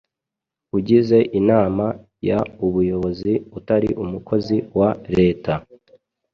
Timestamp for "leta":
5.17-5.53